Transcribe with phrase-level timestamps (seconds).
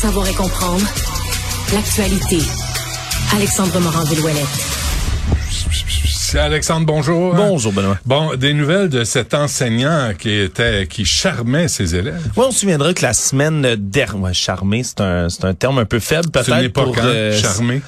[0.00, 0.86] Savoir et comprendre
[1.74, 2.38] l'actualité.
[3.34, 4.46] Alexandre Morand-Villouellette.
[6.34, 7.34] Alexandre, bonjour.
[7.34, 7.98] Bonjour, Benoît.
[8.06, 12.22] Bon, des nouvelles de cet enseignant qui était, qui charmait ses élèves.
[12.36, 15.78] Oui, on se souviendra que la semaine dernière, ouais, charmer, c'est un, c'est un terme
[15.78, 16.46] un peu faible, peut-être.
[16.46, 17.82] Ce n'est pas pour, quand, euh, charmer.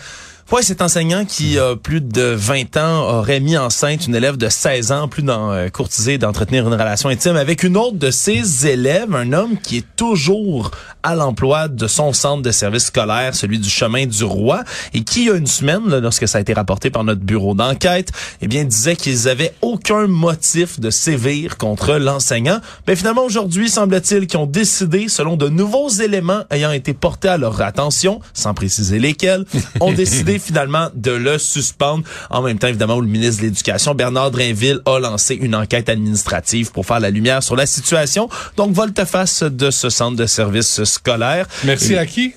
[0.51, 4.49] Ouais, cet enseignant qui a plus de 20 ans aurait mis enceinte une élève de
[4.49, 8.67] 16 ans, plus d'en euh, courtiser, d'entretenir une relation intime avec une autre de ses
[8.67, 13.59] élèves, un homme qui est toujours à l'emploi de son centre de service scolaire, celui
[13.59, 14.63] du chemin du roi,
[14.95, 17.21] et qui, il y a une semaine, là, lorsque ça a été rapporté par notre
[17.21, 22.61] bureau d'enquête, eh bien, disait qu'ils avaient aucun motif de sévir contre l'enseignant.
[22.87, 27.39] Mais finalement, aujourd'hui, semble-t-il qu'ils ont décidé, selon de nouveaux éléments ayant été portés à
[27.39, 29.45] leur attention, sans préciser lesquels,
[29.81, 32.05] ont décidé finalement de le suspendre.
[32.31, 35.89] En même temps, évidemment, où le ministre de l'Éducation, Bernard Drainville, a lancé une enquête
[35.89, 38.29] administrative pour faire la lumière sur la situation.
[38.57, 41.47] Donc, volte-face de ce centre de service scolaire.
[41.65, 42.35] Merci Et- à qui?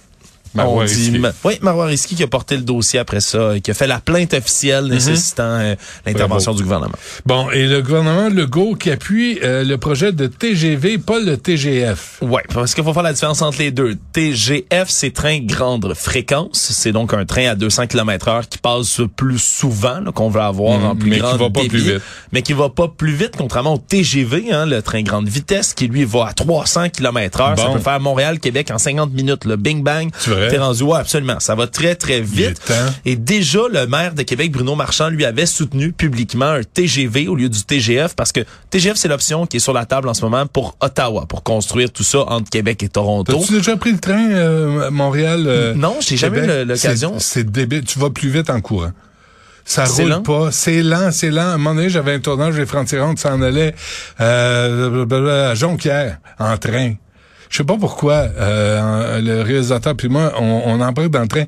[0.56, 1.20] On Marois dit, Risky.
[1.20, 3.88] Ma- oui, Marois Risky qui a porté le dossier après ça et qui a fait
[3.88, 6.96] la plainte officielle nécessitant euh, l'intervention du gouvernement.
[7.26, 12.20] Bon, et le gouvernement Legault qui appuie euh, le projet de TGV, pas le TGF.
[12.22, 13.96] Ouais, parce qu'il faut faire la différence entre les deux.
[14.14, 16.72] TGF, c'est train grande fréquence.
[16.72, 20.42] C'est donc un train à 200 km heure qui passe plus souvent, là, qu'on veut
[20.42, 22.02] avoir Mhm, en plus mais qui grande va pas débit, plus vite.
[22.32, 25.88] Mais qui va pas plus vite, contrairement au TGV, hein, le train grande vitesse, qui
[25.88, 27.58] lui va à 300 km heure.
[27.58, 29.46] Ça peut faire Montréal-Québec en 50 minutes.
[29.46, 30.10] Le bing bang.
[30.20, 30.52] C'est vrai?
[30.52, 31.40] T'es rendu, ouais, absolument.
[31.40, 32.62] Ça va très, très vite.
[33.06, 37.36] Et déjà, le maire de Québec, Bruno Marchand, lui avait soutenu publiquement un TGV au
[37.36, 40.22] lieu du TGF parce que TGF, c'est l'option qui est sur la table en ce
[40.22, 43.34] moment pour Ottawa, pour construire tout ça entre Québec et Toronto.
[43.34, 45.44] T'as-tu déjà pris le train euh, Montréal?
[45.48, 47.16] euh, Non, j'ai jamais eu l'occasion.
[47.20, 47.84] C'est débile.
[47.84, 48.92] Tu vas plus vite en courant.
[49.68, 50.22] Ça roule lent?
[50.22, 50.52] pas.
[50.52, 51.42] C'est lent, c'est lent.
[51.42, 53.74] À un moment donné, j'avais un tournage des Francs-Tirants qui s'en allait
[54.22, 56.94] euh, à Jonquière, en train.
[57.50, 61.46] Je sais pas pourquoi euh, le réalisateur puis moi, on, on embarque dans le train.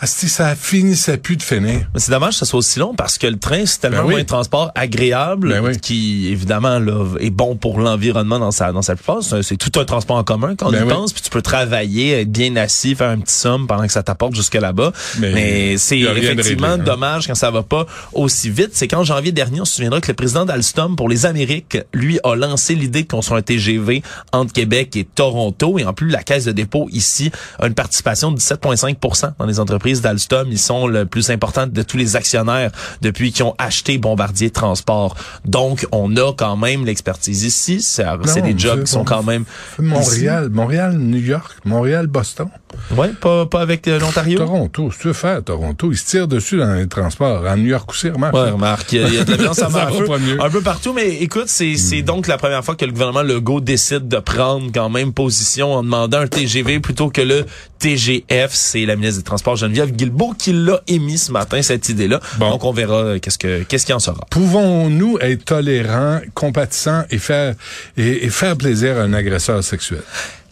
[0.00, 1.88] Asti, ça finissait plus de finir.
[1.94, 4.14] Mais c'est dommage que ça soit aussi long parce que le train, c'est tellement Ben
[4.14, 4.20] oui.
[4.20, 5.78] un transport agréable Ben oui.
[5.78, 9.20] qui, évidemment, là, est bon pour l'environnement dans sa, dans sa plupart.
[9.22, 10.88] C'est tout un transport en commun quand on Ben y oui.
[10.92, 11.12] pense.
[11.12, 14.34] Puis tu peux travailler, être bien assis, faire un petit somme pendant que ça t'apporte
[14.34, 14.92] jusque là-bas.
[15.20, 16.84] Mais Mais, c'est effectivement réglé, hein.
[16.84, 18.70] dommage quand ça va pas aussi vite.
[18.72, 22.18] C'est qu'en janvier dernier, on se souviendra que le président d'Alstom pour les Amériques, lui,
[22.24, 24.02] a lancé l'idée de construire un TGV
[24.32, 25.78] entre Québec et Toronto.
[25.78, 27.30] Et en plus, la caisse de dépôt ici
[27.60, 30.48] a une participation de 17,5% dans les entreprises d'Alstom.
[30.50, 32.70] Ils sont le plus important de tous les actionnaires
[33.02, 35.16] depuis qu'ils ont acheté Bombardier Transport.
[35.44, 37.80] Donc, on a quand même l'expertise ici.
[37.80, 38.04] C'est
[38.42, 39.44] des jobs qui sont quand même
[39.78, 42.48] Montréal, Montréal, New York, Montréal, Boston.
[42.48, 42.98] ici.
[43.00, 44.38] Ouais, pas, pas avec euh, l'Ontario?
[44.38, 47.44] Toronto, si tu veux faire Toronto, ils se tirent dessus dans les transports.
[47.46, 48.34] En New York aussi, remarque.
[48.34, 49.68] Ouais, remarque, il y a- de la violence à
[50.40, 53.60] un peu, partout, mais écoute, c'est c'est donc la première fois que le gouvernement Legault
[53.60, 57.44] décide de prendre quand même position en demandant un TGV plutôt que le
[57.78, 58.50] TGF.
[58.52, 62.20] C'est la ministre des Transports Geneviève Guilbeault qui l'a émis ce matin cette idée-là.
[62.38, 62.50] Bon.
[62.50, 64.24] Donc on verra euh, qu'est-ce que qu'est-ce qu'il en sera.
[64.30, 67.54] Pouvons-nous être tolérants, compatissants et faire
[67.96, 70.02] et, et faire plaisir à un agresseur sexuel?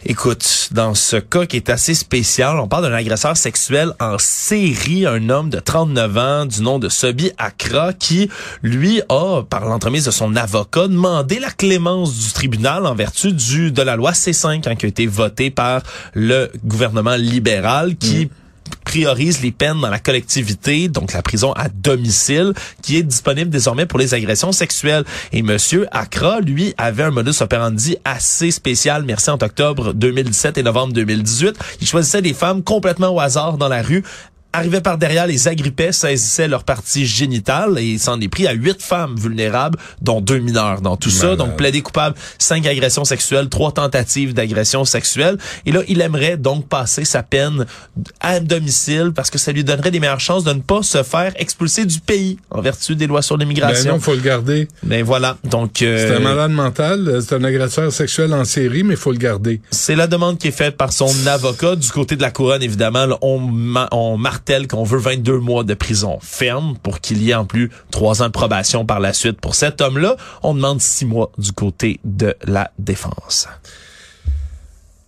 [0.04, 5.06] Écoute, dans ce cas qui est assez spécial, on parle d'un agresseur sexuel en série,
[5.06, 8.28] un homme de 39 ans du nom de Sobi Akra qui,
[8.64, 13.70] lui, a, par l'entremise de son avocat, demandé la clémence du tribunal en vertu du
[13.70, 15.82] de la loi C5 hein, qui a été votée par
[16.14, 18.28] le gouvernement libéral qui
[18.76, 22.52] priorise les peines dans la collectivité, donc la prison à domicile,
[22.82, 25.04] qui est disponible désormais pour les agressions sexuelles.
[25.32, 30.62] Et Monsieur Accra, lui, avait un modus operandi assez spécial, merci, entre octobre 2017 et
[30.62, 31.56] novembre 2018.
[31.80, 34.02] Il choisissait des femmes complètement au hasard dans la rue,
[34.52, 38.52] arrivait par derrière, les agrippait, saisissait leur partie génitale et il s'en est pris à
[38.52, 41.36] huit femmes vulnérables, dont deux mineurs dans tout ça.
[41.36, 45.38] Donc, plaidé coupable, cinq agressions sexuelles, trois tentatives d'agression sexuelle.
[45.66, 47.66] Et là, il aimerait donc passer sa peine
[48.20, 51.32] à domicile parce que ça lui donnerait des meilleures chances de ne pas se faire
[51.36, 53.92] expulser du pays en vertu des lois sur Ben l'immigration.
[53.94, 54.68] non, faut le garder.
[54.82, 55.38] Ben voilà.
[55.44, 59.18] Donc, C'est euh, un malade mental, c'est un agresseur sexuel en série, mais faut le
[59.18, 59.60] garder.
[59.70, 61.76] C'est la demande qui est faite par son avocat.
[61.76, 63.40] Du côté de la couronne, évidemment, là, on,
[63.92, 67.70] on martèle qu'on veut 22 mois de prison ferme pour qu'il y ait en plus
[67.92, 70.16] trois ans de probation par la suite pour cet homme-là.
[70.42, 73.46] On demande six mois du côté de la défense.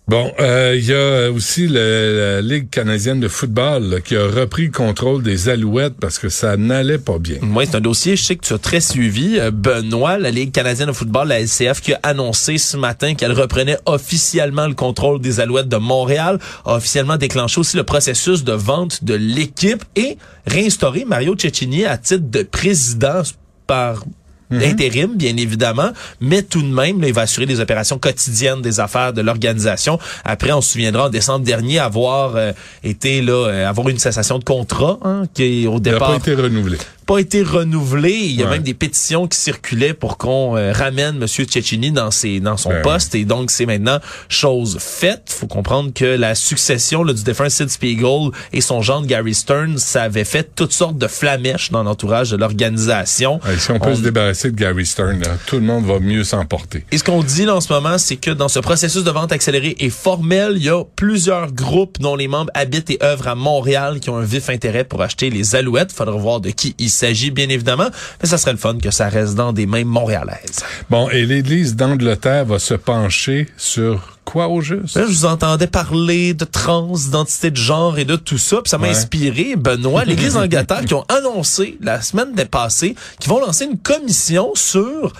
[0.06, 4.26] Bon, euh, il y a aussi le- la Ligue canadienne de football là, qui a
[4.26, 7.38] repris le contrôle des Alouettes parce que ça n'allait pas bien.
[7.42, 9.38] Oui, c'est un dossier, je sais que tu as très suivi.
[9.38, 13.32] Euh, Benoît, la Ligue canadienne de football, la LCF, qui a annoncé ce matin qu'elle
[13.32, 18.52] reprenait officiellement le contrôle des Alouettes de Montréal, a officiellement déclenché aussi le processus de
[18.52, 23.22] vente de l'équipe et réinstauré Mario Cecchini à titre de président
[23.66, 24.04] par
[24.62, 25.90] intérim, bien évidemment,
[26.20, 29.98] mais tout de même, là, il va assurer les opérations quotidiennes des affaires de l'organisation.
[30.24, 32.52] Après, on se souviendra en décembre dernier avoir euh,
[32.82, 36.16] été là, euh, avoir une cessation de contrat, hein, qui au Il n'a départ pas
[36.16, 36.78] été renouvelé.
[37.06, 38.12] Pas été renouvelé.
[38.12, 38.52] Il y a Ouais.
[38.52, 41.26] même des pétitions qui circulaient pour qu'on euh, ramène M.
[41.26, 43.98] Cecchini dans ses dans son Ben poste et donc c'est maintenant
[44.28, 45.24] chose faite.
[45.28, 49.78] Faut comprendre que la succession là, du défunt Sid Spiegel et son gendre Gary Stern,
[49.78, 53.40] ça avait fait toutes sortes de flamèches dans l'entourage de l'organisation.
[53.46, 55.98] Ouais, si on peut On- se débarrasser de Gary Stern, là, tout le monde va
[56.00, 56.84] mieux s'en porter.
[56.90, 59.32] Et ce qu'on dit là en ce moment, c'est que dans ce processus de vente
[59.32, 63.34] accélérée et formel, il y a plusieurs groupes dont les membres habitent et œuvrent à
[63.34, 65.92] Montréal qui ont un vif intérêt pour acheter les Alouettes.
[65.92, 67.88] Faudra voir de qui il s'agit, bien évidemment,
[68.22, 70.62] mais ça serait le fun que ça reste dans des mains montréalaises.
[70.90, 74.96] Bon, et l'Église d'Angleterre va se pencher sur quoi au juste?
[74.96, 78.70] Là, je vous entendais parler de trans, d'identité de genre et de tout ça, puis
[78.70, 78.90] ça m'a Ouais.
[78.92, 84.52] inspiré, Benoît, l'Église d'Angleterre qui ont annoncé la semaine passée qu'ils vont lancer une commission
[84.54, 85.12] sur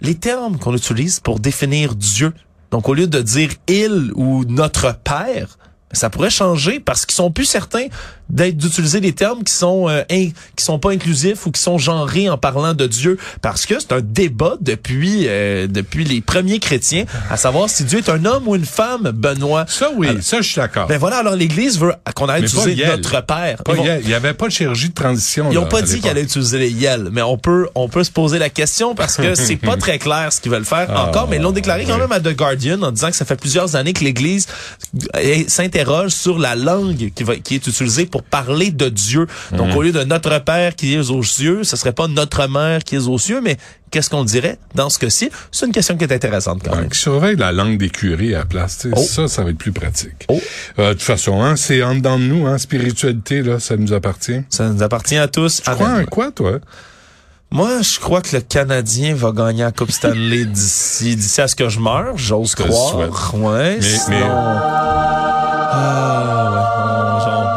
[0.00, 2.32] les termes qu'on utilise pour définir Dieu.
[2.70, 5.58] Donc, au lieu de dire il ou notre père,
[5.92, 7.86] ça pourrait changer parce qu'ils sont plus certains
[8.28, 11.78] d'être d'utiliser des termes qui sont euh, in- qui sont pas inclusifs ou qui sont
[11.78, 16.60] genrés en parlant de Dieu parce que c'est un débat depuis euh, depuis les premiers
[16.60, 20.22] chrétiens à savoir si Dieu est un homme ou une femme Benoît Ça, oui, Alors-
[20.22, 20.86] ça, je suis d'accord.
[20.86, 22.90] ben voilà alors l'église veut qu'on d'utiliser Yel.
[22.90, 23.84] notre père Pas vont-.
[24.02, 25.48] Il n'y avait pas de chirurgie de transition.
[25.50, 28.04] ils ont là, pas dit qu'elle allait utiliser les yel, mais on peut on peut
[28.04, 31.06] se poser la question parce que c'est pas très clair ce qu'ils veulent faire Ah,
[31.08, 32.00] encore, mais ils l'ont déclaré quand oui.
[32.00, 34.46] même à The Guardian en disant que ça fait plusieurs années que l'Église
[35.16, 35.42] euh,
[35.80, 39.26] s'interroge sur la langue qui va qui est utilisée pour parler de Dieu.
[39.52, 39.76] Donc Mhm.
[39.76, 42.96] au lieu de notre Père qui est aux cieux, ce serait pas notre Mère qui
[42.96, 43.56] est aux cieux, mais
[43.90, 45.30] qu'est-ce qu'on dirait dans ce cas-ci?
[45.50, 46.84] C'est une question qui est intéressante quand même.
[46.84, 48.86] Donc, surveille la langue des curés à la place.
[48.94, 49.02] Oh.
[49.02, 50.26] Ça, ça va être plus pratique.
[50.28, 50.40] Oh.
[50.78, 53.92] Euh, de toute façon, hein, c'est en dedans de nous, hein, spiritualité, là, ça nous
[53.92, 54.40] appartient.
[54.50, 55.62] Ça nous appartient à tous.
[55.62, 56.58] Tu crois en quoi, toi?
[57.52, 61.56] Moi, je crois que le Canadien va gagner la Coupe Stanley d'ici d'ici à ce
[61.56, 63.34] que je meure, j'ose croire.
[63.34, 64.18] Ouais, Mais- sinon...
[64.20, 65.19] mais-
[65.72, 66.60] Ah, ouais,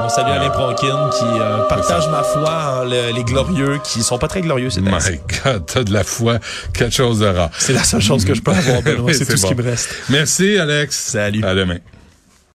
[0.02, 4.18] on, on- salue Alain Pronkin qui euh, partage ma foi le- les glorieux qui sont
[4.20, 5.12] pas très glorieux ces temps-ci.
[5.12, 6.38] My God, t'as de la foi,
[6.74, 7.50] quelque chose de rare.
[7.58, 9.02] C'est la seule chose que je peux avoir, Benoît.
[9.08, 9.90] Oui, c'est tout ce qui me reste.
[10.10, 10.96] Merci, Alex.
[10.96, 11.44] Salut.
[11.44, 11.78] À demain.